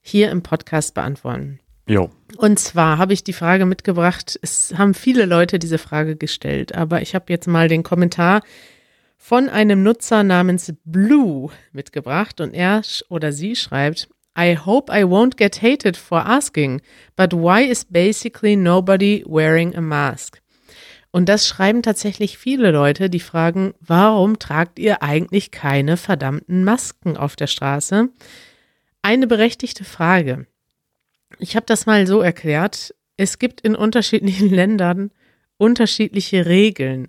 [0.00, 1.58] hier im Podcast beantworten.
[1.86, 2.08] Jo.
[2.36, 7.02] Und zwar habe ich die Frage mitgebracht, es haben viele Leute diese Frage gestellt, aber
[7.02, 8.42] ich habe jetzt mal den Kommentar
[9.16, 15.36] von einem Nutzer namens Blue mitgebracht und er oder sie schreibt, I hope I won't
[15.36, 16.80] get hated for asking,
[17.16, 20.40] but why is basically nobody wearing a mask?
[21.10, 27.16] Und das schreiben tatsächlich viele Leute, die fragen, warum tragt ihr eigentlich keine verdammten Masken
[27.16, 28.10] auf der Straße?
[29.02, 30.46] Eine berechtigte Frage.
[31.38, 32.94] Ich habe das mal so erklärt.
[33.16, 35.10] Es gibt in unterschiedlichen Ländern
[35.60, 37.08] unterschiedliche Regeln.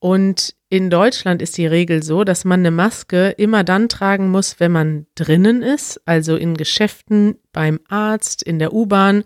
[0.00, 4.58] Und in Deutschland ist die Regel so, dass man eine Maske immer dann tragen muss,
[4.58, 9.22] wenn man drinnen ist, also in Geschäften, beim Arzt, in der U-Bahn,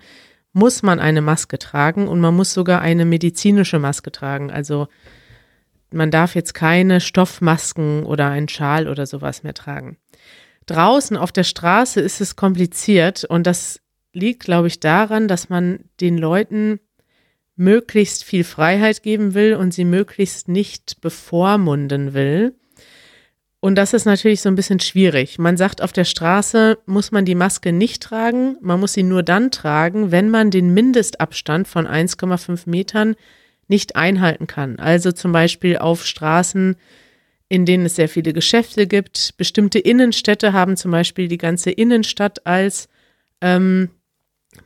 [0.53, 4.51] muss man eine Maske tragen und man muss sogar eine medizinische Maske tragen.
[4.51, 4.89] Also
[5.91, 9.97] man darf jetzt keine Stoffmasken oder einen Schal oder sowas mehr tragen.
[10.67, 13.81] Draußen auf der Straße ist es kompliziert und das
[14.13, 16.79] liegt, glaube ich, daran, dass man den Leuten
[17.59, 22.55] möglichst viel Freiheit geben will und sie möglichst nicht bevormunden will.
[23.61, 25.39] Und das ist natürlich so ein bisschen schwierig.
[25.39, 28.57] Man sagt, auf der Straße muss man die Maske nicht tragen.
[28.61, 33.17] Man muss sie nur dann tragen, wenn man den Mindestabstand von 1,5 Metern
[33.67, 34.79] nicht einhalten kann.
[34.79, 36.77] Also zum Beispiel auf Straßen,
[37.49, 39.37] in denen es sehr viele Geschäfte gibt.
[39.37, 42.89] Bestimmte Innenstädte haben zum Beispiel die ganze Innenstadt als
[43.41, 43.91] ähm,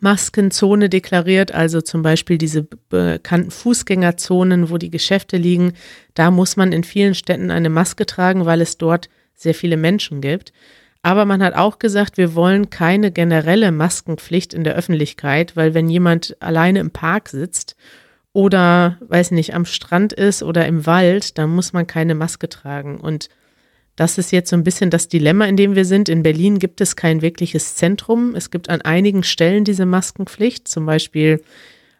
[0.00, 5.72] Maskenzone deklariert, also zum Beispiel diese bekannten Fußgängerzonen, wo die Geschäfte liegen.
[6.14, 10.20] Da muss man in vielen Städten eine Maske tragen, weil es dort sehr viele Menschen
[10.20, 10.52] gibt.
[11.02, 15.88] Aber man hat auch gesagt, wir wollen keine generelle Maskenpflicht in der Öffentlichkeit, weil wenn
[15.88, 17.76] jemand alleine im Park sitzt
[18.32, 22.98] oder, weiß nicht, am Strand ist oder im Wald, dann muss man keine Maske tragen.
[23.00, 23.28] Und
[23.96, 26.08] das ist jetzt so ein bisschen das Dilemma, in dem wir sind.
[26.08, 28.34] In Berlin gibt es kein wirkliches Zentrum.
[28.34, 31.42] Es gibt an einigen Stellen diese Maskenpflicht, zum Beispiel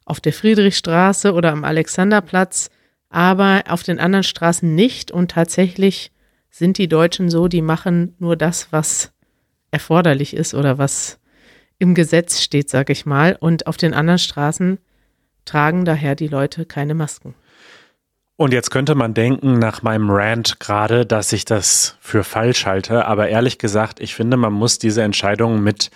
[0.04, 2.70] auf der Friedrichstraße oder am Alexanderplatz,
[3.10, 5.10] aber auf den anderen Straßen nicht.
[5.10, 6.12] Und tatsächlich
[6.50, 9.12] sind die Deutschen so, die machen nur das, was
[9.70, 11.18] erforderlich ist oder was
[11.78, 13.36] im Gesetz steht, sag ich mal.
[13.38, 14.78] Und auf den anderen Straßen
[15.44, 17.34] tragen daher die Leute keine Masken.
[18.42, 23.06] Und jetzt könnte man denken, nach meinem Rant gerade, dass ich das für falsch halte.
[23.06, 25.92] Aber ehrlich gesagt, ich finde, man muss diese Entscheidung mit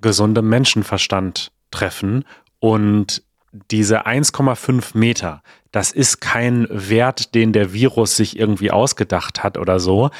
[0.00, 2.24] gesundem Menschenverstand treffen.
[2.58, 3.22] Und
[3.70, 9.78] diese 1,5 Meter, das ist kein Wert, den der Virus sich irgendwie ausgedacht hat oder
[9.78, 10.10] so.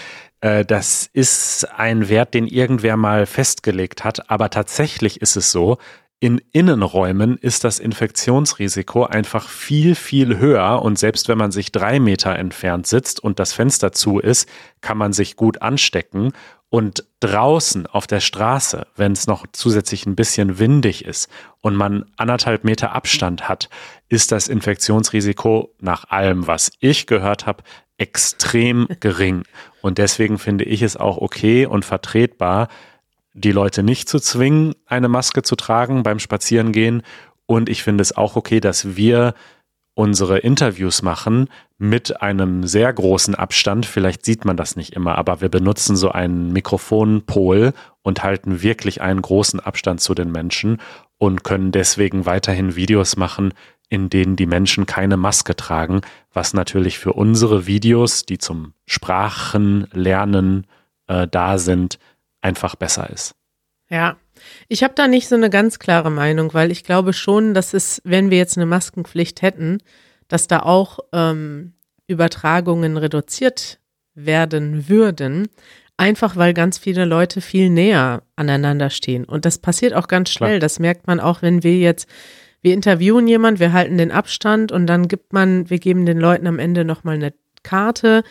[0.42, 4.30] Äh, das ist ein Wert, den irgendwer mal festgelegt hat.
[4.30, 5.78] Aber tatsächlich ist es so,
[6.24, 12.00] in Innenräumen ist das Infektionsrisiko einfach viel, viel höher und selbst wenn man sich drei
[12.00, 14.48] Meter entfernt sitzt und das Fenster zu ist,
[14.80, 16.32] kann man sich gut anstecken.
[16.70, 21.28] Und draußen auf der Straße, wenn es noch zusätzlich ein bisschen windig ist
[21.60, 23.68] und man anderthalb Meter Abstand hat,
[24.08, 27.64] ist das Infektionsrisiko nach allem, was ich gehört habe,
[27.98, 29.42] extrem gering.
[29.82, 32.68] Und deswegen finde ich es auch okay und vertretbar,
[33.34, 37.02] die Leute nicht zu zwingen, eine Maske zu tragen beim Spazierengehen.
[37.46, 39.34] Und ich finde es auch okay, dass wir
[39.94, 43.86] unsere Interviews machen mit einem sehr großen Abstand.
[43.86, 49.02] Vielleicht sieht man das nicht immer, aber wir benutzen so einen Mikrofonpol und halten wirklich
[49.02, 50.78] einen großen Abstand zu den Menschen
[51.18, 53.54] und können deswegen weiterhin Videos machen,
[53.88, 56.00] in denen die Menschen keine Maske tragen,
[56.32, 60.66] was natürlich für unsere Videos, die zum Sprachenlernen
[61.06, 61.98] äh, da sind,
[62.44, 63.34] einfach besser ist.
[63.88, 64.16] Ja,
[64.68, 68.00] ich habe da nicht so eine ganz klare Meinung, weil ich glaube schon, dass es,
[68.04, 69.78] wenn wir jetzt eine Maskenpflicht hätten,
[70.28, 71.74] dass da auch ähm,
[72.06, 73.78] Übertragungen reduziert
[74.14, 75.48] werden würden.
[75.96, 79.24] Einfach weil ganz viele Leute viel näher aneinander stehen.
[79.24, 80.58] Und das passiert auch ganz schnell.
[80.58, 80.60] Klar.
[80.60, 82.08] Das merkt man auch, wenn wir jetzt,
[82.62, 86.46] wir interviewen jemand, wir halten den Abstand und dann gibt man, wir geben den Leuten
[86.46, 88.24] am Ende nochmal eine Karte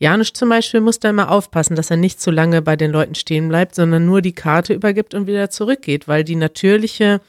[0.00, 3.14] Janusz zum Beispiel muss da immer aufpassen, dass er nicht zu lange bei den Leuten
[3.14, 7.20] stehen bleibt, sondern nur die Karte übergibt und wieder zurückgeht, weil die natürliche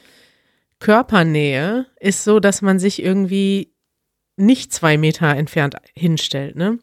[0.80, 3.74] Körpernähe ist so, dass man sich irgendwie
[4.36, 6.56] nicht zwei Meter entfernt hinstellt.
[6.56, 6.78] Ne?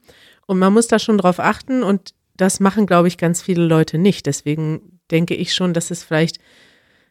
[0.45, 3.97] Und man muss da schon drauf achten und das machen, glaube ich, ganz viele Leute
[3.97, 4.27] nicht.
[4.27, 6.37] Deswegen denke ich schon, dass es vielleicht,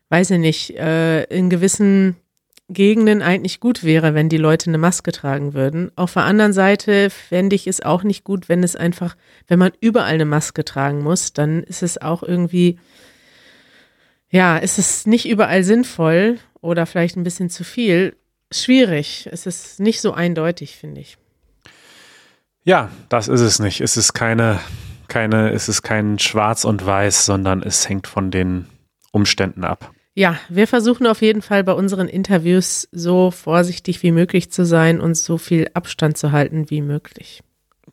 [0.09, 2.17] weiß ich nicht, äh, in gewissen
[2.68, 5.90] Gegenden eigentlich gut wäre, wenn die Leute eine Maske tragen würden.
[5.96, 9.72] Auf der anderen Seite fände ich es auch nicht gut, wenn es einfach, wenn man
[9.81, 12.78] überall eine Maske tragen muss, dann ist es auch irgendwie,
[14.31, 18.16] ja, ist es nicht überall sinnvoll oder vielleicht ein bisschen zu viel.
[18.52, 19.28] Schwierig.
[19.33, 21.16] Es ist nicht so eindeutig, finde ich.
[22.64, 23.81] Ja, das ist es nicht.
[23.81, 24.61] Es ist keine,
[25.09, 28.66] keine, es ist kein Schwarz und Weiß, sondern es hängt von den
[29.11, 29.90] Umständen ab.
[30.18, 35.00] Ja, wir versuchen auf jeden Fall bei unseren Interviews so vorsichtig wie möglich zu sein
[35.00, 37.44] und so viel Abstand zu halten wie möglich.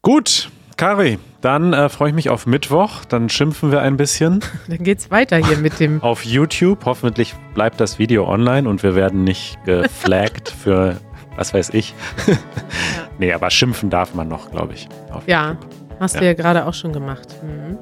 [0.01, 3.05] Gut, Kari, dann äh, freue ich mich auf Mittwoch.
[3.05, 4.39] Dann schimpfen wir ein bisschen.
[4.67, 6.01] Dann geht's weiter hier mit dem.
[6.01, 6.83] auf YouTube.
[6.85, 10.97] Hoffentlich bleibt das Video online und wir werden nicht geflaggt für
[11.35, 11.93] was weiß ich.
[12.25, 12.33] ja.
[13.19, 14.89] Nee, aber schimpfen darf man noch, glaube ich.
[15.27, 15.69] ja, YouTube.
[15.99, 16.21] hast ja.
[16.21, 17.27] du ja gerade auch schon gemacht.
[17.43, 17.77] Mhm.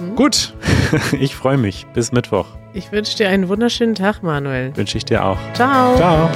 [0.00, 0.16] Mhm.
[0.16, 0.54] Gut,
[1.20, 1.86] ich freue mich.
[1.94, 2.46] Bis Mittwoch.
[2.72, 4.76] Ich wünsche dir einen wunderschönen Tag, Manuel.
[4.76, 5.38] Wünsche ich dir auch.
[5.54, 5.96] Ciao.
[5.96, 6.30] Ciao.